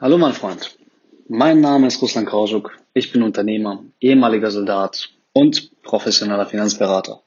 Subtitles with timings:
[0.00, 0.76] Hallo mein Freund,
[1.28, 7.22] mein Name ist Ruslan Kauschuk, ich bin Unternehmer, ehemaliger Soldat und professioneller Finanzberater.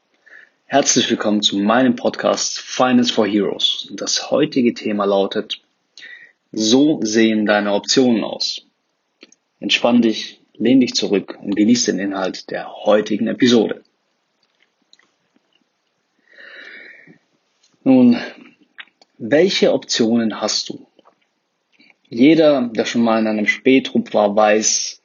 [0.66, 3.88] Herzlich willkommen zu meinem Podcast Finance for Heroes.
[3.94, 5.62] Das heutige Thema lautet,
[6.52, 8.64] so sehen deine Optionen aus.
[9.62, 13.82] Entspann dich, lehn dich zurück und genieß den Inhalt der heutigen Episode.
[17.86, 18.20] Nun,
[19.18, 20.87] welche Optionen hast du?
[22.10, 25.02] Jeder, der schon mal in einem Spätrupp war, weiß,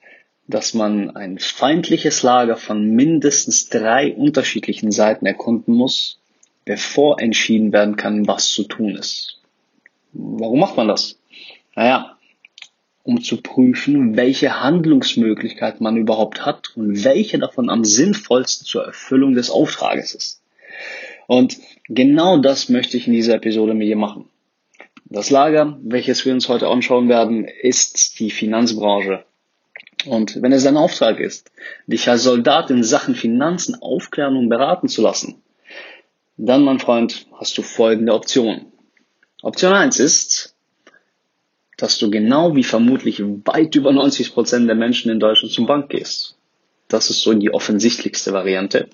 [0.47, 6.21] dass man ein feindliches Lager von mindestens drei unterschiedlichen Seiten erkunden muss,
[6.65, 9.41] bevor entschieden werden kann, was zu tun ist.
[10.12, 11.19] Warum macht man das?
[11.75, 12.17] Naja,
[13.03, 19.34] um zu prüfen, welche Handlungsmöglichkeit man überhaupt hat und welche davon am sinnvollsten zur Erfüllung
[19.34, 20.43] des Auftrages ist.
[21.27, 21.57] Und
[21.89, 24.29] genau das möchte ich in dieser Episode mit dir machen.
[25.12, 29.27] Das Lager, welches wir uns heute anschauen werden, ist die Finanzbranche.
[30.07, 31.53] Und wenn es dein Auftrag ist,
[31.87, 35.42] dich als Soldat in Sachen Finanzen aufklären und beraten zu lassen,
[36.39, 38.72] dann, mein Freund, hast du folgende Option.
[39.42, 40.55] Option 1 ist,
[41.77, 45.91] dass du genau wie vermutlich weit über 90 Prozent der Menschen in Deutschland zum Bank
[45.91, 46.39] gehst.
[46.89, 48.89] Das ist so die offensichtlichste Variante.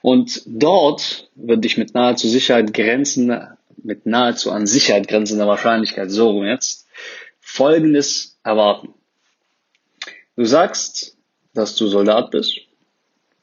[0.00, 6.30] Und dort wird dich mit nahezu Sicherheit grenzende mit nahezu an Sicherheit grenzender Wahrscheinlichkeit, so
[6.30, 6.86] rum jetzt,
[7.40, 8.94] Folgendes erwarten.
[10.36, 11.16] Du sagst,
[11.54, 12.60] dass du Soldat bist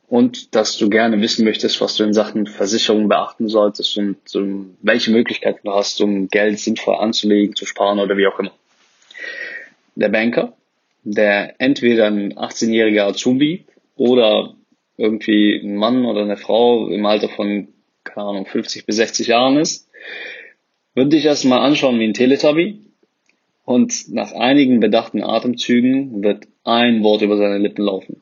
[0.07, 4.77] und dass du gerne wissen möchtest, was du in Sachen Versicherung beachten solltest und um,
[4.81, 8.51] welche Möglichkeiten du hast, um Geld sinnvoll anzulegen, zu sparen oder wie auch immer.
[9.95, 10.53] Der Banker,
[11.03, 14.55] der entweder ein 18-jähriger Azubi oder
[14.97, 17.67] irgendwie ein Mann oder eine Frau im Alter von,
[18.03, 19.89] keine Ahnung, 50 bis 60 Jahren ist,
[20.95, 22.79] würde dich erstmal anschauen wie ein Teletubby
[23.63, 28.21] und nach einigen bedachten Atemzügen wird ein Wort über seine Lippen laufen.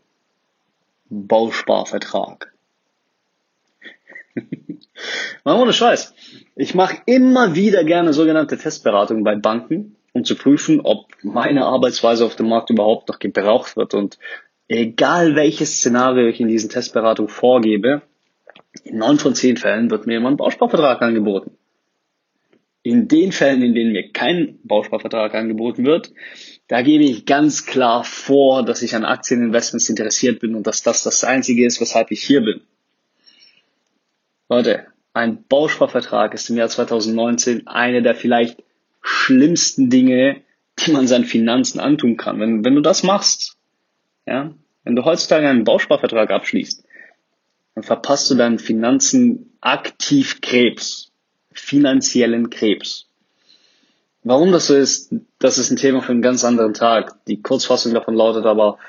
[1.10, 2.54] Bausparvertrag.
[5.46, 6.14] Mal ohne Scheiß.
[6.56, 12.26] Ich mache immer wieder gerne sogenannte Testberatungen bei Banken, um zu prüfen, ob meine Arbeitsweise
[12.26, 13.94] auf dem Markt überhaupt noch gebraucht wird.
[13.94, 14.18] Und
[14.68, 18.02] egal welches Szenario ich in diesen Testberatungen vorgebe,
[18.84, 21.58] in neun von zehn Fällen wird mir immer ein Bausparvertrag angeboten.
[22.84, 26.14] In den Fällen, in denen mir kein Bausparvertrag angeboten wird,
[26.68, 31.04] da gebe ich ganz klar vor, dass ich an Aktieninvestments interessiert bin und dass das
[31.04, 32.62] das Einzige ist, weshalb ich hier bin.
[34.50, 38.64] Leute, ein Bausparvertrag ist im Jahr 2019 eine der vielleicht
[39.02, 40.42] schlimmsten Dinge,
[40.80, 42.40] die man seinen Finanzen antun kann.
[42.40, 43.58] Wenn, wenn du das machst,
[44.26, 44.54] ja,
[44.84, 46.87] wenn du heutzutage einen Bausparvertrag abschließt,
[47.78, 51.12] dann verpasst du deinen Finanzen aktiv Krebs
[51.52, 53.06] finanziellen Krebs.
[54.24, 57.24] Warum das so ist, das ist ein Thema für einen ganz anderen Tag.
[57.26, 58.80] Die Kurzfassung davon lautet aber,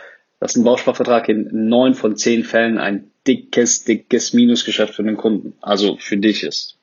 [0.40, 5.52] dass ein Bausparvertrag in neun von zehn Fällen ein dickes, dickes Minusgeschäft für den Kunden,
[5.60, 6.78] also für dich ist.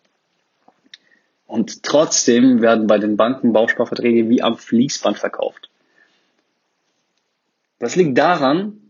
[1.48, 5.72] Und trotzdem werden bei den Banken Bausparverträge wie am Fließband verkauft.
[7.80, 8.85] Das liegt daran,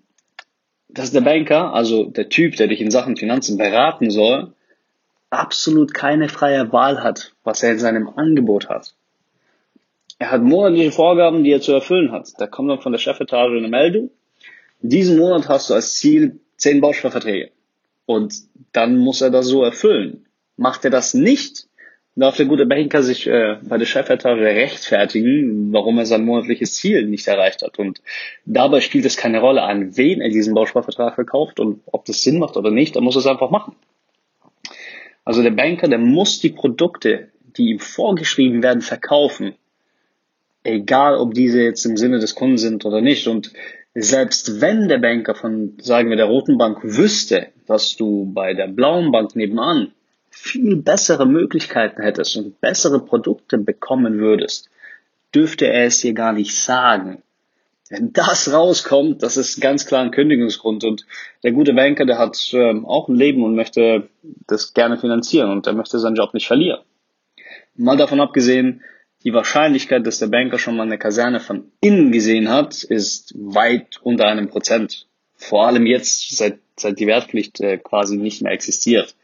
[0.88, 4.54] dass der Banker, also der Typ, der dich in Sachen Finanzen beraten soll,
[5.30, 8.94] absolut keine freie Wahl hat, was er in seinem Angebot hat.
[10.18, 12.30] Er hat monatliche Vorgaben, die er zu erfüllen hat.
[12.38, 14.12] Da kommt dann von der Chefetage eine Meldung.
[14.82, 17.52] Diesen Monat hast du als Ziel zehn Bausparverträge.
[18.06, 18.34] Und
[18.72, 20.26] dann muss er das so erfüllen.
[20.58, 21.68] Macht er das nicht,
[22.16, 27.08] darf der gute Banker sich äh, bei der Chefetage rechtfertigen, warum er sein monatliches Ziel
[27.08, 27.78] nicht erreicht hat.
[27.78, 28.02] Und
[28.46, 32.40] dabei spielt es keine Rolle, an wen er diesen Bausparvertrag verkauft und ob das Sinn
[32.40, 33.76] macht oder nicht, er muss es einfach machen.
[35.26, 39.56] Also der Banker, der muss die Produkte, die ihm vorgeschrieben werden, verkaufen.
[40.64, 43.28] Egal, ob diese jetzt im Sinne des Kunden sind oder nicht.
[43.28, 43.52] Und
[43.94, 48.68] selbst wenn der Banker von, sagen wir, der roten Bank wüsste, dass du bei der
[48.68, 49.94] blauen Bank nebenan
[50.36, 54.70] viel bessere Möglichkeiten hättest und bessere Produkte bekommen würdest,
[55.34, 57.24] dürfte er es dir gar nicht sagen.
[57.90, 60.84] Wenn das rauskommt, das ist ganz klar ein Kündigungsgrund.
[60.84, 61.06] Und
[61.44, 64.10] der gute Banker, der hat ähm, auch ein Leben und möchte
[64.48, 66.82] das gerne finanzieren und er möchte seinen Job nicht verlieren.
[67.76, 68.84] Mal davon abgesehen,
[69.24, 74.00] die Wahrscheinlichkeit, dass der Banker schon mal eine Kaserne von innen gesehen hat, ist weit
[74.04, 75.08] unter einem Prozent.
[75.36, 79.16] Vor allem jetzt, seit, seit die Wertpflicht äh, quasi nicht mehr existiert.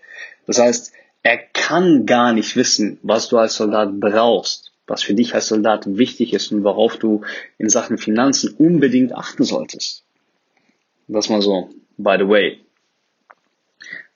[0.47, 0.93] Das heißt,
[1.23, 5.85] er kann gar nicht wissen, was du als Soldat brauchst was für dich als Soldat
[5.97, 7.21] wichtig ist und worauf du
[7.57, 10.03] in Sachen Finanzen unbedingt achten solltest.
[11.07, 12.59] Das mal so, by the way.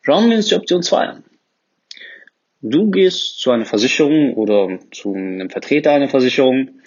[0.02, 1.24] Schauen wir uns die Option 2 an.
[2.62, 6.82] Du gehst zu einer Versicherung oder zu einem Vertreter einer Versicherung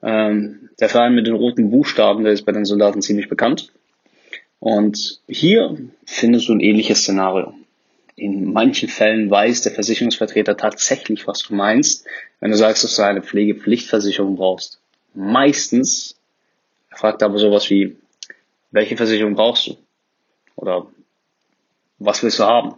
[0.00, 3.72] Ähm, der Verein mit den roten Buchstaben, der ist bei den Soldaten ziemlich bekannt.
[4.60, 7.52] Und hier findest du ein ähnliches Szenario.
[8.18, 12.04] In manchen Fällen weiß der Versicherungsvertreter tatsächlich, was du meinst,
[12.40, 14.80] wenn du sagst, dass du eine Pflegepflichtversicherung brauchst.
[15.14, 16.18] Meistens
[16.90, 17.96] fragt er aber sowas wie,
[18.72, 19.76] welche Versicherung brauchst du?
[20.56, 20.88] Oder
[22.00, 22.74] was willst du haben?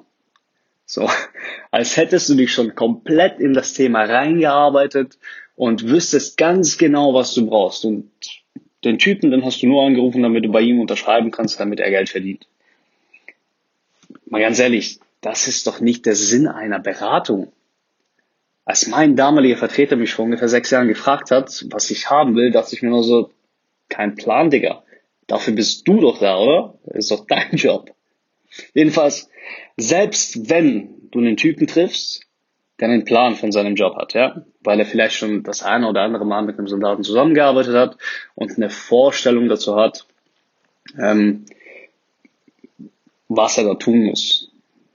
[0.85, 1.09] So,
[1.71, 5.19] als hättest du dich schon komplett in das Thema reingearbeitet
[5.57, 7.87] und wüsstest ganz genau, was du brauchst.
[7.87, 8.11] Und
[8.85, 11.91] den Typen, den hast du nur angerufen, damit du bei ihm unterschreiben kannst, damit er
[11.91, 12.47] Geld verdient.
[14.27, 17.53] Mal ganz ehrlich, das ist doch nicht der Sinn einer Beratung.
[18.65, 22.51] Als mein damaliger Vertreter mich vor ungefähr sechs Jahren gefragt hat, was ich haben will,
[22.51, 23.31] dachte ich mir nur so,
[23.89, 24.85] kein Plan, Digga.
[25.27, 26.79] Dafür bist du doch da, oder?
[26.87, 27.91] Das ist doch dein Job.
[28.75, 29.29] Jedenfalls,
[29.77, 32.27] selbst wenn du einen Typen triffst,
[32.79, 36.03] der einen Plan von seinem Job hat, ja, weil er vielleicht schon das eine oder
[36.03, 37.99] andere Mal mit einem Soldaten zusammengearbeitet hat
[38.35, 40.07] und eine Vorstellung dazu hat,
[40.99, 41.45] ähm,
[43.29, 44.50] was er da tun muss,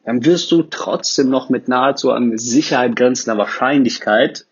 [0.05, 4.45] dann wirst du trotzdem noch mit nahezu an Sicherheit grenzender Wahrscheinlichkeit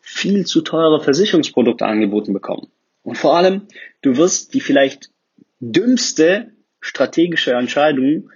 [0.00, 2.68] viel zu teure Versicherungsprodukte angeboten bekommen.
[3.02, 3.62] Und vor allem,
[4.02, 5.10] du wirst die vielleicht
[5.60, 8.30] dümmste strategische Entscheidung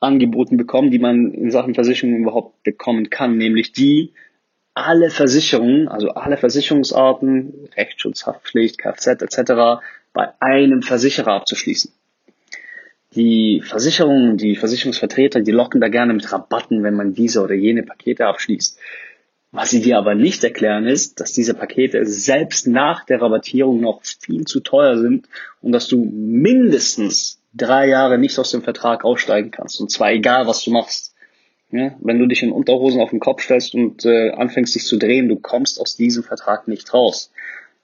[0.00, 4.12] angeboten bekommen, die man in Sachen Versicherung überhaupt bekommen kann, nämlich die,
[4.74, 9.82] alle Versicherungen, also alle Versicherungsarten, Rechtsschutz, Haftpflicht, Kfz etc.
[10.12, 11.92] bei einem Versicherer abzuschließen.
[13.14, 17.82] Die Versicherungen, die Versicherungsvertreter, die locken da gerne mit Rabatten, wenn man diese oder jene
[17.82, 18.78] Pakete abschließt.
[19.50, 24.02] Was sie dir aber nicht erklären ist, dass diese Pakete selbst nach der Rabattierung noch
[24.02, 25.26] viel zu teuer sind
[25.62, 29.80] und dass du mindestens drei Jahre nicht aus dem Vertrag aussteigen kannst.
[29.80, 31.14] Und zwar egal, was du machst.
[31.70, 34.96] Ja, wenn du dich in Unterhosen auf den Kopf stellst und äh, anfängst dich zu
[34.96, 37.30] drehen, du kommst aus diesem Vertrag nicht raus.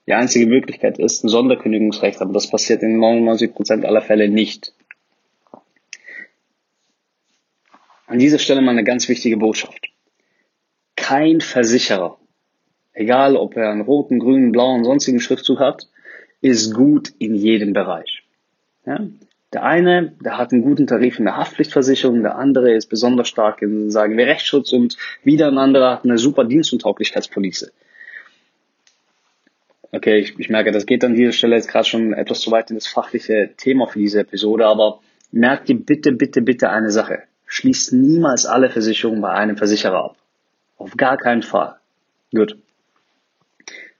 [0.07, 4.73] Die einzige Möglichkeit ist ein Sonderkündigungsrecht, aber das passiert in 99% aller Fälle nicht.
[8.07, 9.89] An dieser Stelle mal eine ganz wichtige Botschaft
[10.95, 12.17] kein Versicherer,
[12.93, 15.87] egal ob er einen roten, grünen, blauen, sonstigen Schriftzug hat,
[16.41, 18.23] ist gut in jedem Bereich.
[18.87, 19.05] Ja?
[19.53, 23.61] Der eine, der hat einen guten Tarif in der Haftpflichtversicherung, der andere ist besonders stark
[23.61, 27.71] in, sagen wir, Rechtsschutz und wieder ein anderer hat eine super Dienstuntauglichkeitspolice.
[29.91, 32.69] Okay, ich, ich merke, das geht an dieser Stelle jetzt gerade schon etwas zu weit
[32.69, 35.01] in das fachliche Thema für diese Episode, aber
[35.31, 37.23] merkt dir bitte, bitte, bitte eine Sache.
[37.47, 40.17] Schließt niemals alle Versicherungen bei einem Versicherer ab.
[40.77, 41.75] Auf gar keinen Fall.
[42.33, 42.57] Gut.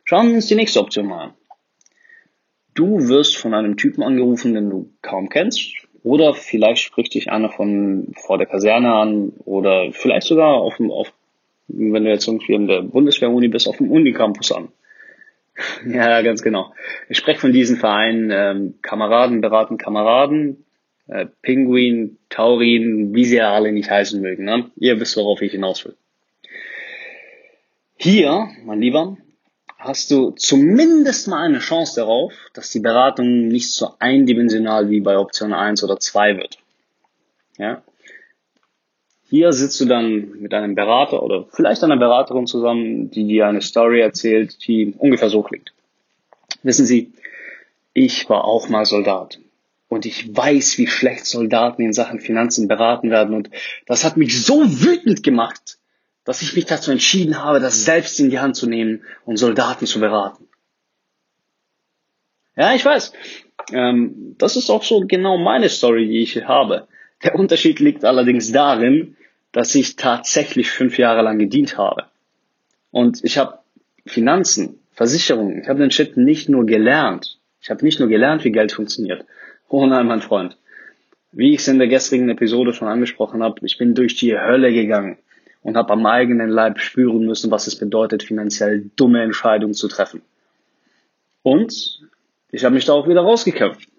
[0.04, 1.34] Schauen wir uns die nächste Option mal an.
[2.74, 7.50] Du wirst von einem Typen angerufen, den du kaum kennst, oder vielleicht spricht dich einer
[7.50, 11.12] von vor der Kaserne an, oder vielleicht sogar auf dem, auf,
[11.68, 14.68] wenn du jetzt irgendwie in der Bundeswehr-Uni bist, auf dem Unicampus an.
[15.88, 16.74] ja, ganz genau.
[17.08, 20.65] Ich spreche von diesen Vereinen, ähm, Kameraden beraten Kameraden,
[21.08, 24.46] äh, Pinguin, Taurin, wie sie ja alle nicht heißen mögen.
[24.46, 24.72] Ne?
[24.76, 25.96] Ihr wisst, worauf ich hinaus will.
[27.98, 29.18] Hier, mein Lieber,
[29.78, 35.18] hast du zumindest mal eine Chance darauf, dass die Beratung nicht so eindimensional wie bei
[35.18, 36.58] Option 1 oder 2 wird.
[37.58, 37.84] Ja?
[39.30, 43.62] Hier sitzt du dann mit einem Berater oder vielleicht einer Beraterin zusammen, die dir eine
[43.62, 45.74] Story erzählt, die ungefähr so klingt.
[46.64, 47.12] Wissen Sie,
[47.94, 49.40] ich war auch mal Soldat.
[49.88, 53.36] Und ich weiß, wie schlecht Soldaten in Sachen Finanzen beraten werden.
[53.36, 53.50] Und
[53.86, 55.78] das hat mich so wütend gemacht,
[56.24, 59.86] dass ich mich dazu entschieden habe, das selbst in die Hand zu nehmen und Soldaten
[59.86, 60.48] zu beraten.
[62.56, 63.14] Ja, ich weiß.
[63.74, 66.88] Ähm, das ist auch so genau meine Story, die ich habe.
[67.24, 69.18] Der Unterschied liegt allerdings darin,
[69.52, 72.06] dass ich tatsächlich fünf Jahre lang gedient habe.
[72.92, 73.60] Und ich habe
[74.06, 77.40] Finanzen, Versicherungen, ich habe den Shit nicht nur gelernt.
[77.62, 79.26] Ich habe nicht nur gelernt, wie Geld funktioniert.
[79.78, 80.58] Oh nein, mein Freund.
[81.34, 84.72] Wie ich es in der gestrigen Episode schon angesprochen habe, ich bin durch die Hölle
[84.72, 85.18] gegangen
[85.64, 90.22] und habe am eigenen Leib spüren müssen, was es bedeutet, finanziell dumme Entscheidungen zu treffen.
[91.44, 92.00] Und
[92.54, 93.90] ich habe mich da auch wieder rausgekämpft.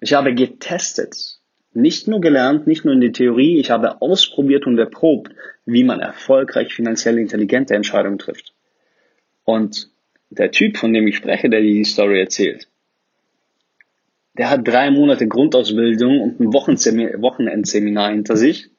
[0.00, 1.38] Ich habe getestet,
[1.72, 5.32] nicht nur gelernt, nicht nur in der Theorie, ich habe ausprobiert und erprobt,
[5.64, 8.52] wie man erfolgreich finanziell intelligente Entscheidungen trifft.
[9.44, 9.88] Und
[10.28, 12.68] der Typ, von dem ich spreche, der die Story erzählt,
[14.38, 18.70] der hat drei Monate Grundausbildung und ein Wochenendseminar hinter sich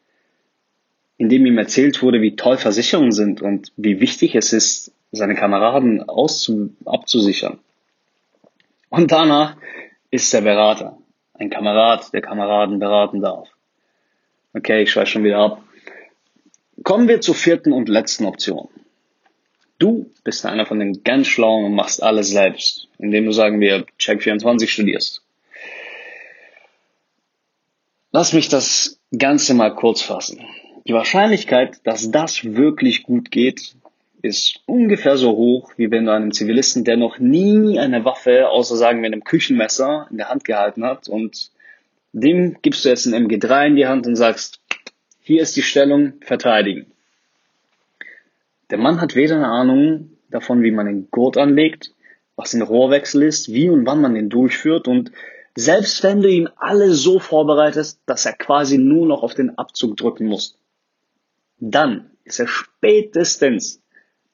[1.18, 5.36] in dem ihm erzählt wurde, wie toll Versicherungen sind und wie wichtig es ist, seine
[5.36, 6.06] Kameraden
[6.86, 7.60] abzusichern.
[8.90, 9.58] Und danach
[10.12, 10.98] ist der Berater,
[11.34, 13.50] ein Kamerad, der Kameraden beraten darf.
[14.54, 15.64] Okay, ich schweife schon wieder ab.
[16.84, 18.70] Kommen wir zur vierten und letzten Option.
[19.80, 23.86] Du bist einer von den ganz Schlauen und machst alles selbst, indem du, sagen wir,
[24.00, 25.22] Check24 studierst.
[28.12, 30.40] Lass mich das Ganze mal kurz fassen.
[30.88, 33.76] Die Wahrscheinlichkeit, dass das wirklich gut geht,
[34.22, 38.78] ist ungefähr so hoch, wie wenn du einem Zivilisten, der noch nie eine Waffe, außer
[38.78, 41.52] sagen wir einem Küchenmesser, in der Hand gehalten hat und
[42.14, 44.62] dem gibst du jetzt ein MG3 in die Hand und sagst,
[45.22, 46.88] hier ist die Stellung, verteidigen.
[48.72, 51.94] Der Mann hat weder eine Ahnung davon, wie man den Gurt anlegt,
[52.36, 55.12] was ein Rohrwechsel ist, wie und wann man den durchführt und
[55.60, 59.98] selbst wenn du ihm alle so vorbereitest, dass er quasi nur noch auf den Abzug
[59.98, 60.56] drücken muss,
[61.60, 63.82] dann ist er spätestens,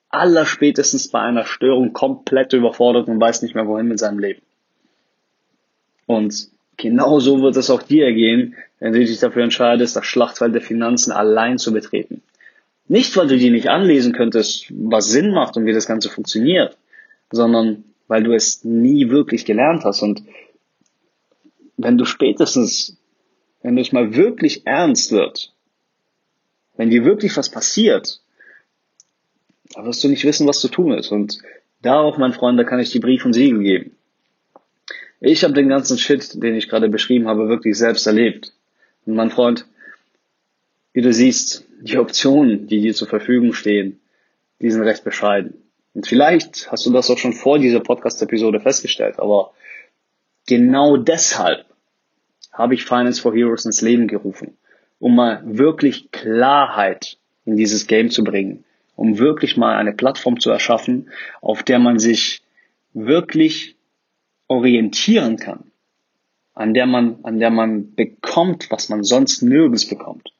[0.09, 4.41] allerspätestens bei einer Störung komplett überfordert und weiß nicht mehr wohin mit seinem Leben.
[6.07, 10.53] Und genau so wird es auch dir gehen, wenn du dich dafür entscheidest, das Schlachtfeld
[10.53, 12.21] der Finanzen allein zu betreten.
[12.89, 16.77] Nicht, weil du dir nicht anlesen könntest, was Sinn macht und wie das Ganze funktioniert,
[17.31, 20.01] sondern weil du es nie wirklich gelernt hast.
[20.01, 20.21] Und
[21.77, 22.97] wenn du spätestens,
[23.61, 25.53] wenn du es mal wirklich ernst wird,
[26.75, 28.21] wenn dir wirklich was passiert,
[29.73, 31.11] da wirst du nicht wissen, was zu tun ist.
[31.11, 31.39] Und
[31.81, 33.95] darauf, mein Freund, da kann ich die Brief und Siegel geben.
[35.19, 38.53] Ich habe den ganzen Shit, den ich gerade beschrieben habe, wirklich selbst erlebt.
[39.05, 39.65] Und mein Freund,
[40.91, 43.99] wie du siehst, die Optionen, die dir zur Verfügung stehen,
[44.61, 45.55] die sind recht bescheiden.
[45.93, 49.53] Und vielleicht hast du das auch schon vor dieser Podcast-Episode festgestellt, aber
[50.47, 51.65] genau deshalb
[52.51, 54.57] habe ich Finance for Heroes ins Leben gerufen,
[54.99, 58.63] um mal wirklich Klarheit in dieses Game zu bringen,
[58.95, 61.09] um wirklich mal eine Plattform zu erschaffen,
[61.41, 62.43] auf der man sich
[62.93, 63.75] wirklich
[64.47, 65.71] orientieren kann,
[66.53, 70.33] an der man, an der man bekommt, was man sonst nirgends bekommt.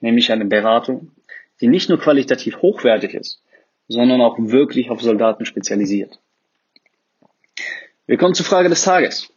[0.00, 1.12] Nämlich eine Beratung,
[1.60, 3.40] die nicht nur qualitativ hochwertig ist,
[3.88, 6.18] sondern auch wirklich auf Soldaten spezialisiert.
[8.06, 9.32] Wir kommen zur Frage des Tages.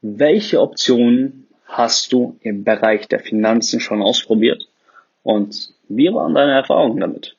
[0.00, 4.66] Welche Optionen hast du im Bereich der Finanzen schon ausprobiert?
[5.22, 7.36] Und wie waren deine Erfahrungen damit?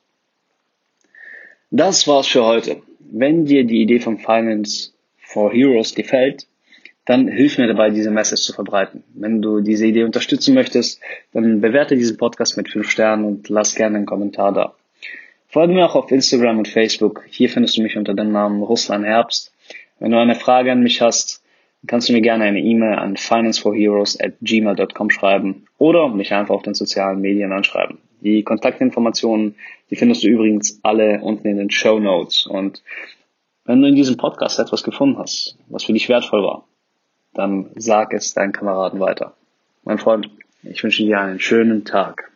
[1.71, 2.83] Das war's für heute.
[2.99, 6.45] Wenn dir die Idee von Finance for Heroes gefällt,
[7.05, 9.03] dann hilf mir dabei, diese Message zu verbreiten.
[9.15, 11.01] Wenn du diese Idee unterstützen möchtest,
[11.31, 14.75] dann bewerte diesen Podcast mit 5 Sternen und lass gerne einen Kommentar da.
[15.47, 17.25] Folge mir auch auf Instagram und Facebook.
[17.27, 19.52] Hier findest du mich unter dem Namen Russland Herbst.
[20.03, 21.41] Wenn du eine Frage an mich hast,
[21.87, 26.61] kannst du mir gerne eine E-Mail an financeforheroes at gmail.com schreiben oder mich einfach auf
[26.61, 27.99] den sozialen Medien anschreiben.
[28.19, 29.55] Die Kontaktinformationen,
[29.89, 32.45] die findest du übrigens alle unten in den Show Notes.
[32.45, 32.83] Und
[33.63, 36.67] wenn du in diesem Podcast etwas gefunden hast, was für dich wertvoll war,
[37.33, 39.37] dann sag es deinen Kameraden weiter.
[39.85, 40.29] Mein Freund,
[40.63, 42.32] ich wünsche dir einen schönen Tag.